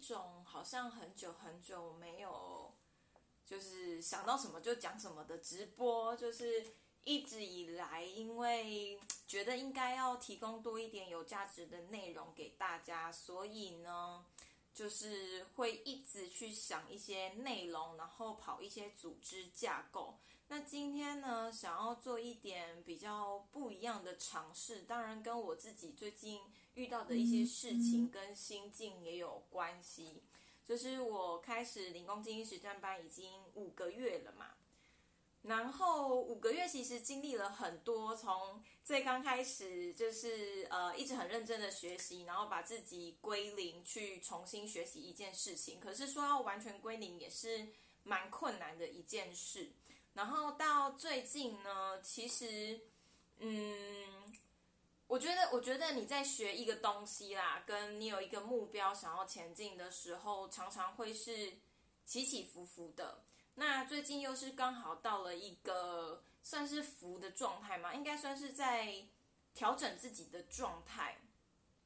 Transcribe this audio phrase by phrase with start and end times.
[0.00, 2.72] 一种好像很久很久没有，
[3.44, 6.66] 就是想到什么就讲什么的直播，就是
[7.04, 14.24] 一直以来，因为觉得应该要提供多一点有价值的内容给大家，所以呢，
[14.72, 20.18] 就是会一直去想一些内容，然后跑一些组织架构。
[20.48, 26.40] 那今天呢，想要做一点比较不一样的尝试，当然跟我自己最近
[26.74, 30.22] 遇到的一些事情跟心境也有关系。
[30.64, 34.54] 就是我开始零工精英实战班已经五个月了嘛，
[35.42, 47.66] 然后五个月其实经历了很多，从最刚开始就是呃一直很认真的学习，然后把自己归零去重新学习一件事情，可是说要完全归零也是
[48.04, 49.72] 蛮困难的一件事。
[50.12, 52.80] 然后到最近呢，其实，
[53.38, 54.24] 嗯，
[55.10, 61.54] 我觉得，我觉得你在学一个东西啦，跟你有一个目标想要前进的时候，常常会是
[62.04, 63.24] 起起伏伏的。
[63.56, 69.04] 那最近又是刚好到了一个算是浮的状态嘛，应该算是在
[69.52, 71.18] 调整自己的状态，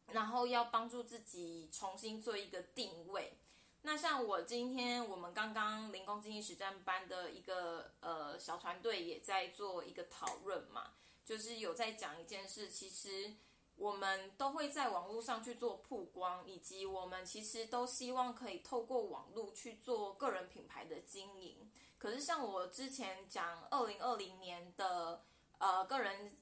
[0.08, 3.38] 然后要帮助自己重新做一个定位。
[3.80, 10.92] 那像我今天我们刚刚零工经济实战班的一个呃小团队也在做一个讨论嘛，
[11.24, 13.34] 就是有在讲一件事，其实
[13.76, 21.70] 我们都会在网络上去做曝光，以及我们其实都希望可以透过网络去做个人品牌的经营。
[21.98, 25.24] 可是像我之前讲二零二零年的
[25.58, 26.36] 呃个人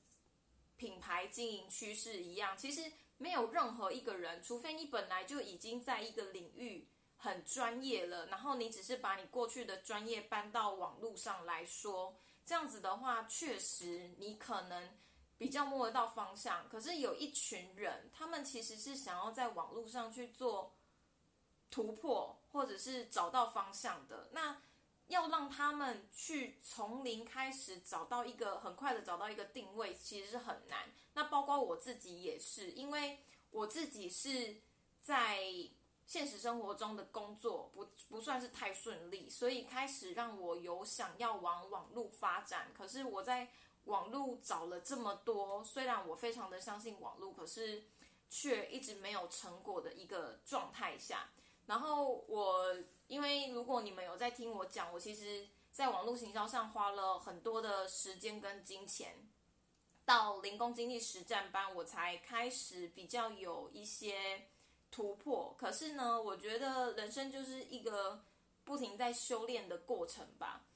[0.77, 6.89] 品牌经营趋势一样，其实没有任何一个人，除非你本来就已经在一个领域。
[7.25, 14.91] 很专业了，然后你只是把你过去的专业搬到网络上来说，这样子的话，确实你可能
[15.39, 16.69] 比较摸得到方向。
[16.69, 20.75] 可是有一群人，他们其实是想要在网络上去做
[21.71, 24.29] 突破，或者是找到方向的。
[24.33, 24.61] 那
[25.07, 30.91] 要让他们去从零开始找到一个很快的找到一个定位，其实是很难。
[31.15, 34.61] 那包括我自己也是，因为我自己是
[35.01, 35.41] 在。
[36.13, 42.71] 现实生活中的工作不不算是太顺利，所以开始让我有想要往网络发展。
[42.77, 43.49] 可是我在
[43.85, 47.85] 网络找了这么多，虽然我非常的相信网络，可是
[48.29, 51.31] 却一直没有成果的一个状态下。
[51.65, 59.17] 然后我因为如果你们有在听我讲，我其实在网络行销上花了很多的时间跟金钱，
[60.05, 64.51] 到零工经济实战班，我才开始比较有一些。
[64.93, 68.23] 突破，可是呢，我觉得人生就是一个
[68.63, 70.67] 不停在修炼的过程吧。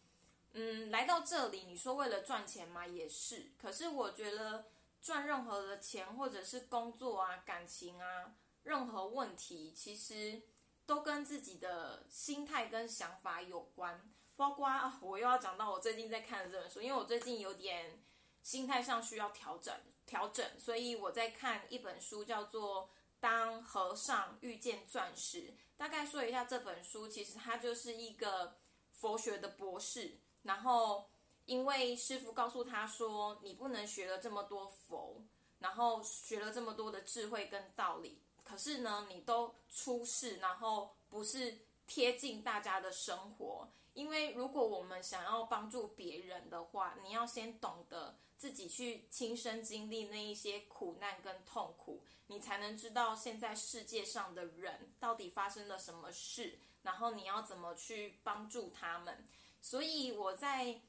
[0.53, 3.53] 嗯，来到这里，你说为了赚钱嘛，也是。
[3.61, 4.65] 可是我觉得
[5.03, 10.41] 赚任何的钱，或者是工作啊、感情啊，任何问题，其实
[10.87, 14.11] 都跟自己的心态跟想法有关。
[14.35, 18.03] 包括啊我又要讲到我最近在看的这本书，因为我最近有点
[18.43, 19.75] 心态上需要调整
[20.07, 22.89] 调整，所以我在看一本书，叫做。
[23.21, 28.57] 当和尚遇见钻石，大概说一下这本书，其实他就是一个
[28.93, 31.09] 佛学的博士，然后
[31.45, 35.23] 因为师傅告诉他说，你不能学了这么多佛，
[35.59, 43.69] 然后学了这么多的智慧跟道理，可是呢，你都出世，然后不是贴近大家的生活。
[43.95, 59.25] 因为如果我们想要帮助别人的话，你要先懂得自己去亲身经历那一些苦难跟痛苦，你才能知道现在世界上的人到底发生了什么事，然后你要怎么去帮助他们。
[59.61, 60.81] 所以我在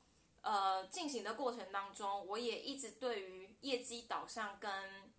[0.41, 5.11] 呃进行的过程当中，我也一直对于业绩导向跟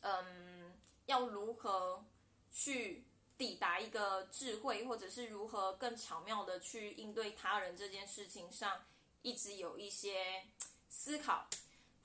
[0.00, 0.74] 嗯
[1.06, 2.04] 要如何
[2.52, 3.04] 去。
[3.36, 8.84] 抵达一个智慧，或者是如何更巧妙的去应对他人这件事情上，
[9.22, 10.44] 一直有一些
[10.88, 11.48] 思考。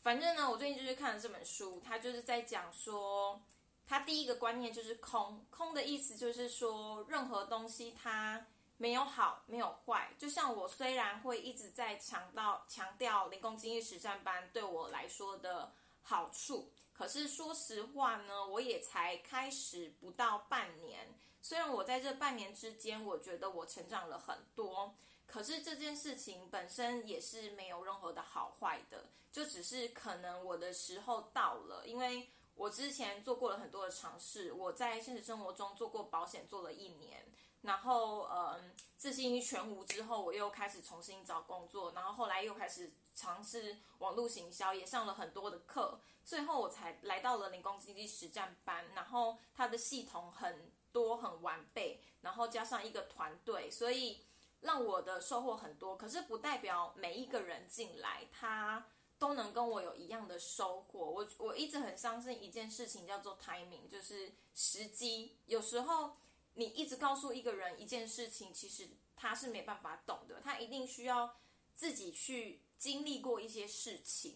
[0.02, 3.42] 反正呢，我最近就是看了这本书，他就是在讲说，
[3.86, 5.46] 他第一个观念就是空。
[5.50, 8.46] 空的意思就是说，任何东西它
[8.78, 10.14] 没有好，没有坏。
[10.18, 16.72] 就像我虽然会一直在强调强调零工经济实战班对我来说的好处。
[16.94, 21.14] 可是说实话呢，我也才开始不到半年。
[21.42, 24.94] 虽然我在这半年之间，我觉得我成长了很多，
[25.32, 31.86] 可是这件事情本身也是没有任何的好坏的，就只是可能我的时候到了。
[31.86, 37.26] 因为我之前做过了很多的尝试，我在现实生活中做过保险，做了一年，
[37.62, 42.92] 然后嗯，自信全无之后，我又开始重新找工作，然后后来又开始。
[43.16, 48.86] 尝试网络行销，也上了很多的课，最后我才来到了零工经济实战班。
[48.96, 54.22] 然后它的系统很多很完备，然后加上一个团队，所以
[54.62, 55.96] 让我的收获很多。
[55.98, 61.00] 可是不代表每一个人进来他都能跟我有一样的收获。
[61.00, 65.38] 我我一直很相信一件事情叫做 timing，就是时机。
[65.46, 66.18] 有时候
[66.54, 71.38] 你一直告诉一个人一件事情，其实他是没办法懂的，他一定需要
[71.74, 74.36] 自己去经历过一些事情，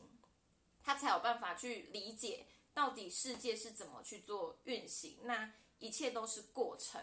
[0.81, 2.47] 他才有办法去理解。
[2.73, 5.19] 到底世界是怎么去做运行？
[5.23, 6.99] 那一切都是过程，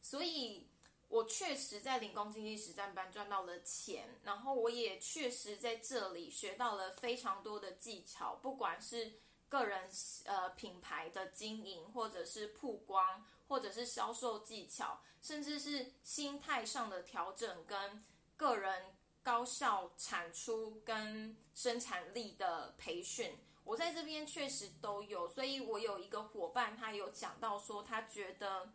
[0.00, 0.66] 所以
[1.10, 9.12] 我确实在零工经济实战班赚到了钱，然后我也确实在这里学到了非常多的技巧，不管是
[9.48, 9.90] 个人
[10.24, 18.04] 呃品牌的经营，或者是曝光，或者是销售技巧，甚至是心态上的调整，跟
[18.36, 23.36] 个人高效产出跟生产力的培训。
[23.64, 28.72] 我在这边确实都有，所以我有一个伙伴，他有讲到说，他觉得，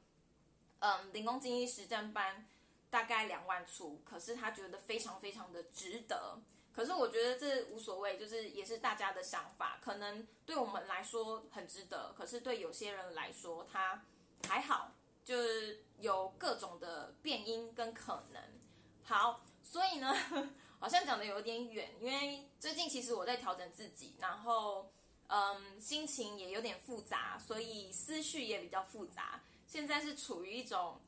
[0.80, 2.48] 嗯，零工经济实战班
[2.89, 6.39] 大概两万出，可是他觉得非常非常的值得。
[6.74, 14.04] 可是我觉得这无所谓，就是也是大家的想法，可能对我们来说很值得，可是对有些人来说他
[14.48, 14.92] 还好，
[15.24, 18.42] 就是有各种的变音跟可能。
[19.04, 20.13] 好，所以呢。
[20.77, 24.92] 好像讲的有点远，因为最近其实我在调整自己，然后
[25.27, 29.42] 嗯，心情也有点复杂，所以思绪也比较复杂。
[29.68, 31.00] 现在是处于一种，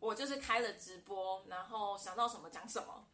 [0.00, 3.06] 我就是开了直播，然后想到什么讲什么，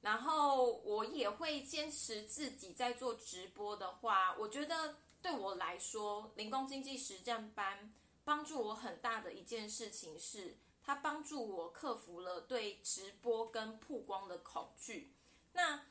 [0.00, 7.92] 然后我也会坚持自己在做直播的话，我觉得对我来说，零工经济实战班
[8.24, 15.12] 帮助我很大的一件事情是，它帮助我克服了对直播跟曝光的恐惧。
[15.52, 15.82] 那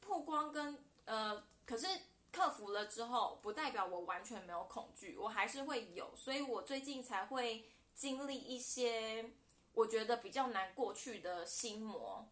[0.00, 1.86] 曝光跟呃，可是
[2.32, 7.68] 克服了之后，不代表我完全没有恐惧，我还是会有，所以我最近才会
[8.00, 9.30] 经历一些
[9.74, 12.26] 我觉得比较难过去的心魔。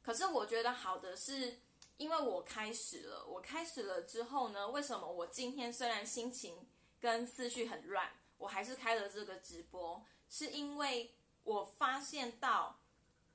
[0.00, 1.58] 可是我觉得好的是，
[1.96, 6.68] 因为我开始了，我开始了之后呢，为什么我今天虽然心情
[7.00, 11.12] 跟思绪很乱，我还是开了这个直播，是因为
[11.42, 12.78] 我发现到。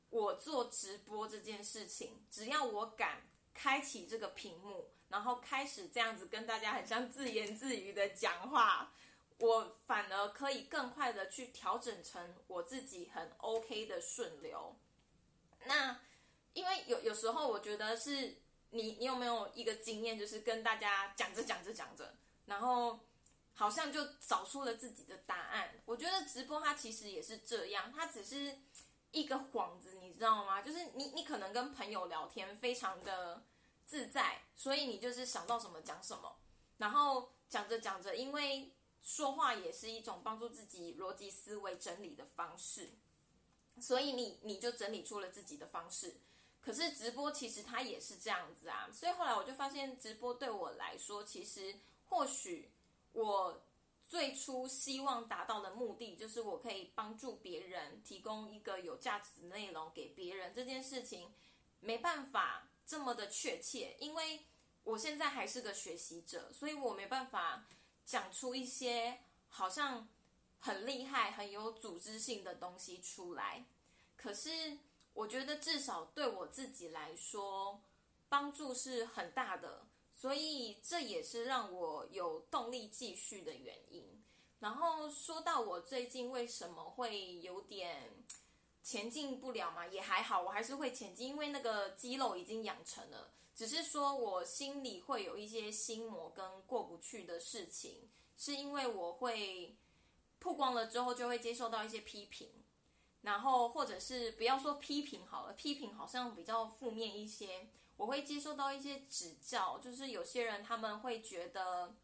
[0.09, 8.93] 我做直播这件事情，只要我敢开启这个屏幕，然后开始这样子跟大家很像自言自语的讲话，
[9.37, 14.75] 我反而可以更快的去调整成我自己很 OK 的顺流。
[15.65, 15.99] 那
[16.53, 18.37] 因为有有时候我觉得是
[18.71, 22.99] 你，你有没有一个经验，就是跟大家讲着讲着讲着，然后
[23.53, 25.81] 好像就找出了自己的答案。
[25.85, 28.57] 我觉得直播它其实也是这样，它只是。
[29.11, 30.61] 一个幌子，你知道吗？
[30.61, 33.41] 就是你，你可能跟朋友聊天非常的
[33.85, 36.35] 自在，所以你就是想到什么讲什么，
[36.77, 38.69] 然后讲着讲着，因为
[39.07, 42.89] 说话也是一种帮助自己逻辑思维整理的方式，
[43.79, 46.17] 所以你你就整理出了自己的方式。
[46.59, 51.73] 可是直播其实它也是这样子啊，所以后来我就发现，直播对我来说，其实
[52.09, 52.69] 或许
[53.13, 53.63] 我。
[54.09, 60.53] 最初希望达到的目的，就是我可以帮助别人，提供一个有价值的内容给别人。
[60.53, 61.29] 这件事情
[61.81, 64.45] 没办法这么的确切，因为
[64.85, 67.65] 我现在还是个学习者，所以我没办法
[68.07, 69.19] 讲出一些
[69.49, 70.07] 好像
[70.61, 73.65] 很厉害、很有组织性的东西出来。
[74.15, 74.77] 可是
[75.13, 77.81] 我觉得至少对我自己来说，
[78.29, 79.85] 帮助是很大的。
[80.13, 84.23] 所以这也是让我有动力继续的原因。
[84.59, 88.09] 然后说到我最近为什么会有点
[88.81, 93.31] 前进不了嘛，也还好，我还是会前进，因为那个肌肉已经养成了。
[93.57, 99.75] 只是说我心里会有一些心魔跟过不去的事情，是因为我会
[100.39, 102.51] 曝光了之后就会接受到一些批评，
[103.23, 107.67] 然后或者是不要说批评好了，批评好像比较负面一些。
[107.95, 111.95] 我会接受到一些指教，就是有些人他们会觉得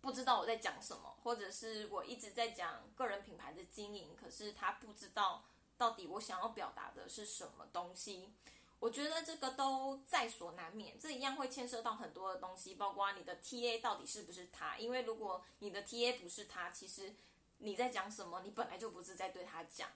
[0.00, 5.44] 不知道我在讲什么，或者是我一直在讲个人品牌的经营，可是他不知道
[5.78, 8.32] 到底我想要表达的是什么东西。
[8.78, 17.14] 我觉得这个都在所难免，这一样会牵涉到很多的东西，包括你的 TA 到底是不是他，因为如果你的 TA 不是他，其实
[17.58, 19.88] 你在讲什么，你本来就不是在对他讲。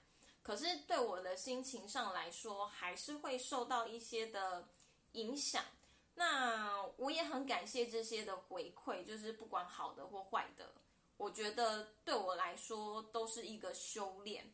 [0.42, 4.68] 可是对我的心情上来说，还是会受到一些的。
[5.14, 5.64] 影响，
[6.14, 10.72] 那我也很感谢这些的回馈，就是不管好的或坏的，
[11.16, 14.48] 我觉得对我来说都是一个修炼。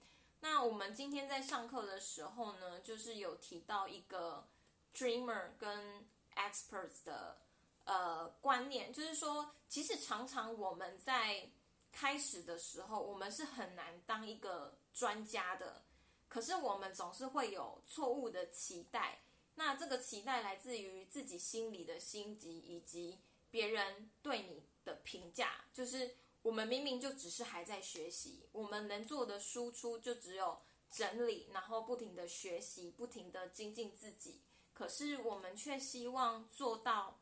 [0.49, 4.47] 那我们今天在上课的时候呢，就是有提到一个
[4.95, 7.37] dreamer 跟 experts 的
[7.85, 11.51] 呃观念，就是说，其实常常我们在
[11.91, 15.83] 开始的时候，我们是很难当一个专家的。
[16.29, 19.19] 可是我们总是会有错误的期待，
[19.57, 23.19] 那这个期待来自于自己心里的心急，以及
[23.51, 25.65] 别人对你的评价。
[25.75, 30.57] 就是我们明明就只是还在学习，我们能做的输出就只有
[30.89, 34.41] 整理，然后不停的学习，不停的精进自己。
[34.73, 37.19] 可是我们却希望做到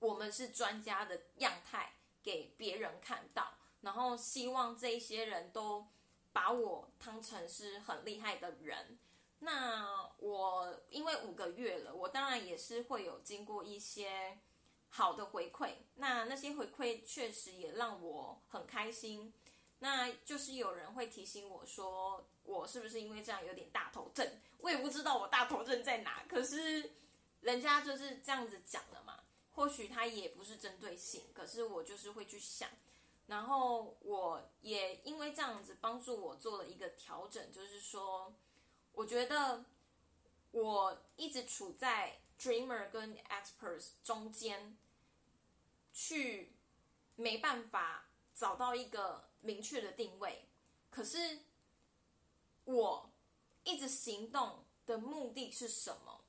[0.00, 5.86] 我们是专家的样态给别人看到，然后希望这些人都。
[6.32, 8.98] 把我当成是很厉害的人，
[9.38, 14.38] 那我因为五个月了，我当然也是会有经过一些
[14.96, 19.30] 好的回馈，那那些回馈确实也让我很开心。
[19.80, 24.26] 那就是有人会提醒我说，我是不是因为这样有点大头症？
[24.60, 26.92] 我也不知道我大头症在哪，可是
[27.42, 29.20] 人家就是这样子讲了嘛。
[29.52, 32.70] 或许他也不是针对性，可是我就是会去想。
[33.26, 38.32] 然后我也因为这样子帮助我做了一个调整，就是说，
[38.92, 39.62] 我觉得
[40.52, 44.78] 我一直处在 dreamer 跟 experts 中间，
[45.96, 46.52] 去
[47.14, 50.44] 没办法找到一个明确的定位。
[50.90, 51.40] 可是
[52.64, 53.10] 我
[53.64, 56.26] 一直行动的目的是什么？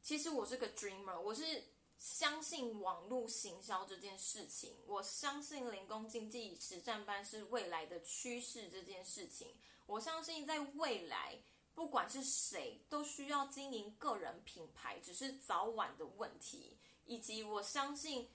[0.00, 1.62] 其实我是个 dreamer，我是。
[2.00, 8.70] 相信网络行销这件事情，我相信零工经济实战班是未来的趋势。
[8.70, 11.38] 这件事情，我相信在未来，
[11.74, 16.78] 不管是谁都需要经营个人品牌，只是早晚的问题。
[17.04, 18.30] 以及我相信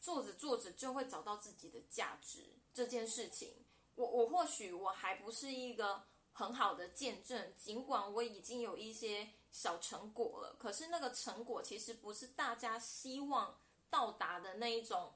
[0.00, 3.54] 做着做着就会找到自己的价值这件事情，
[3.94, 9.30] 我我或许我还不是一个很好的见证，尽管我已经有一些。
[9.50, 15.14] 小成果了，可是那个成果其实不是大家希望到达的那一种，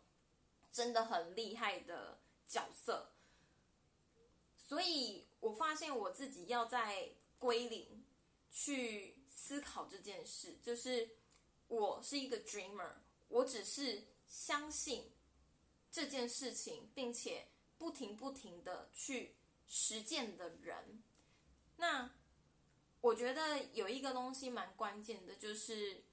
[0.73, 3.13] 真的很厉害的角色。
[4.57, 8.03] 所以我发现我自己要在归零
[8.51, 11.11] 去思考这件事，就是
[11.69, 12.93] 我是一个 dreamer，
[13.29, 15.13] 我只是相信
[15.93, 17.47] 这件事情，并且
[17.77, 19.37] 不停不停的去
[19.69, 21.05] 实践的人。
[21.77, 22.11] 那。
[23.03, 26.05] 我觉得有一个东西蛮关键的，就是，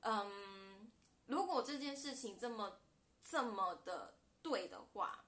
[0.00, 0.90] 嗯，
[1.26, 2.80] 如果这件事情这么
[3.20, 5.26] 这么的对的话，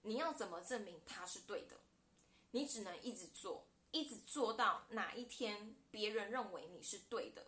[0.00, 1.76] 你要怎么证明它是对的？
[2.52, 7.46] 你只能一直做，一直做到哪一天别人认为你是对的。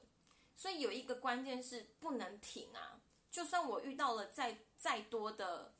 [0.54, 3.00] 所以有一个关键是不能停啊！
[3.34, 5.74] 就算我遇到了再再多的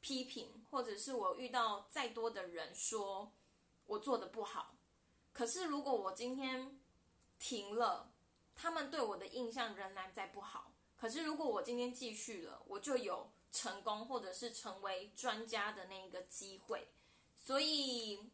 [0.00, 3.32] 批评，或者是我遇到再多的人说
[3.86, 4.76] 我做的不好。
[5.32, 6.78] 可是，如果我今天
[7.38, 8.12] 停了，
[8.54, 10.74] 他们对我的印象仍然在不好。
[10.94, 16.86] 可是，如果我今天继续了，我就有成功或者是成为专家的那个机会。
[17.34, 18.30] 所以，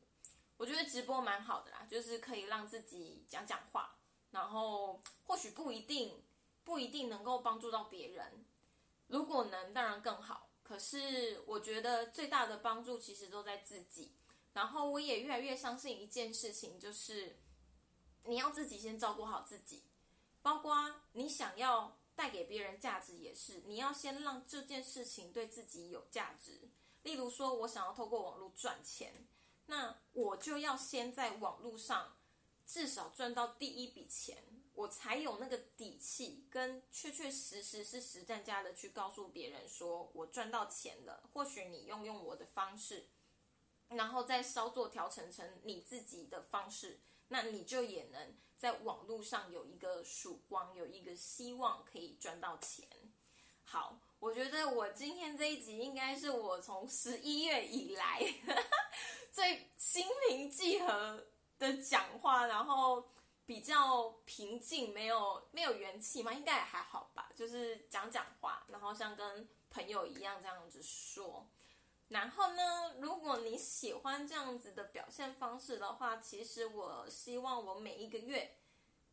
[0.57, 3.97] 我觉得直播蛮好的啦，就是可以让自己讲讲话，
[4.33, 6.21] 然后或许不一定
[6.65, 8.45] 不一定能够帮助到别人。
[9.09, 10.51] 如果能，当然更好。
[10.63, 14.13] 可是，我觉得最大的帮助其实都在自己。
[14.53, 17.39] 然后我也越来越相信一件事情，就是
[18.25, 19.85] 你要自己先照顾好自己，
[20.43, 26.69] 包括你想要带给别人价值，也是你要先让这件事情对自己有价值。
[27.03, 29.29] 例如说，我想要透过网络赚钱，
[29.67, 32.17] 那我就要先在网络上
[32.67, 34.43] 至少赚到第一笔钱，
[34.77, 41.29] 我才有那个底气跟确确实实是实战家的去告诉别人说我赚到钱了。
[41.33, 43.09] 或许你用用我的方式。
[43.91, 52.89] 然后再稍作调整成你自己的方式，那你就也能在网络上有一个曙光，有一个希望可以赚到钱。
[53.63, 58.21] 好，我觉得我今天这一集应该是我从十一月以来
[59.31, 61.25] 最心平气和
[61.57, 63.09] 的讲话，然后
[63.47, 71.47] 比较平静，没有没有元气嘛，应该也还好吧，就是讲讲话，然后像跟朋友一样这样子说。
[72.09, 78.57] 然后呢，如果你喜欢这样子的表现方式的话，其实我希望我每一个月，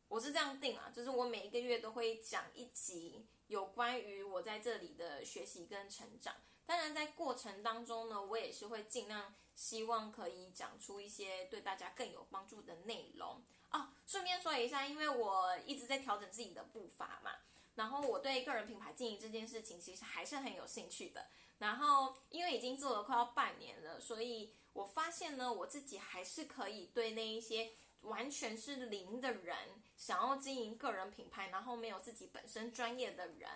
[0.07, 6.35] 我是这样定啊，就是我每一个月都会讲一集有关于我在这里的学习跟成长。
[6.65, 13.43] 当然，在过程当中呢，我也是会尽量希望可以讲出一些对大家更有帮助的内容
[13.73, 13.89] 哦。
[14.05, 17.31] 顺便说一下，因为我一直在调整自己的步伐嘛，
[17.75, 21.27] 然后我对个人品牌经营这件事情其实还是很有兴趣的。
[21.59, 29.55] 然后，因为已经做了快要半年了，所以我发现呢，我自己还是可以对那一些完全是零的人，
[29.95, 33.49] 想要经营个人品牌，然后没有自己本身专业的人，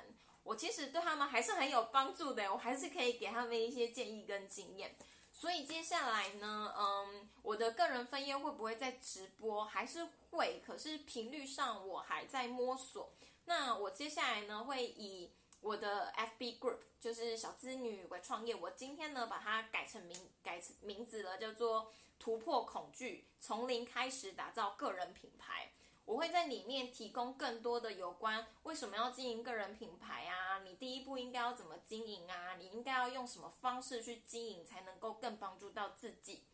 [0.44, 4.96] 我其实对他们还是很有帮助的，我还是可以给他们一些建议跟经验。
[5.40, 9.66] 所以接下来呢，嗯，我的个人分页会不会在直播？
[9.66, 13.14] 还是会，可是频率上我还在摸索。
[13.46, 18.56] 那我接下来呢，会以我的 FB group，就是小资女为创业。
[18.56, 25.72] 我今天呢，把它改成名改成名字了，叫做突破恐惧，从零开始打造个人品牌。
[26.08, 30.60] 我会在里面提供更多的有关为什么要经营个人品牌啊？
[30.64, 32.56] 你第一步应该要怎么经营啊？
[32.56, 36.46] 你应该要用什么方式去经营才能够更帮助到自己？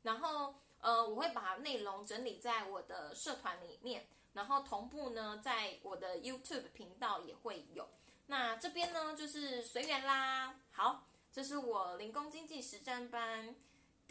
[0.00, 7.86] 然后，呃，我会把内容整理在我的社团里面，然后同步呢，在我的 YouTube 频道也会有。
[8.28, 10.58] 那这边呢，就是随缘啦。
[10.70, 13.54] 好，这是我零工经济实战班。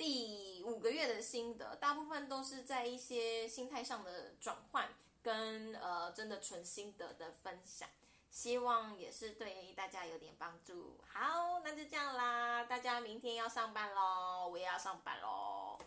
[0.01, 4.89] 第五个月的心得，大部分都是在一些心态上的转换，
[5.21, 7.87] 跟呃真的纯心得的分享，
[8.31, 10.99] 希望也是对大家有点帮助。
[11.07, 15.77] 好，那就这样啦，大家明天要上班喽，我也要上班喽。